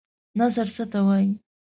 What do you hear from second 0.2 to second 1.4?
نثر څه ته وايي؟